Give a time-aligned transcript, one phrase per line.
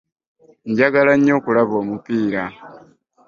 [0.69, 2.43] Njagala nnyo okulaba omupiira.